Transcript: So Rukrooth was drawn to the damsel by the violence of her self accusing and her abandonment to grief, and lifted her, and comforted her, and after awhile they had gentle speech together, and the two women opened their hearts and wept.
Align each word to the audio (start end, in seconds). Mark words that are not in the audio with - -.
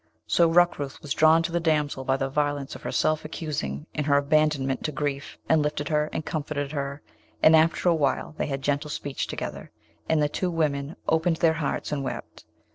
So 0.25 0.49
Rukrooth 0.49 0.99
was 1.03 1.13
drawn 1.13 1.43
to 1.43 1.51
the 1.51 1.59
damsel 1.59 2.03
by 2.03 2.17
the 2.17 2.27
violence 2.27 2.73
of 2.73 2.81
her 2.81 2.91
self 2.91 3.23
accusing 3.23 3.85
and 3.93 4.07
her 4.07 4.17
abandonment 4.17 4.83
to 4.85 4.91
grief, 4.91 5.37
and 5.47 5.61
lifted 5.61 5.89
her, 5.89 6.09
and 6.11 6.25
comforted 6.25 6.71
her, 6.71 7.03
and 7.43 7.55
after 7.55 7.87
awhile 7.87 8.33
they 8.39 8.47
had 8.47 8.63
gentle 8.63 8.89
speech 8.89 9.27
together, 9.27 9.69
and 10.09 10.19
the 10.19 10.27
two 10.27 10.49
women 10.49 10.95
opened 11.07 11.37
their 11.37 11.53
hearts 11.61 11.91
and 11.91 12.03
wept. 12.03 12.45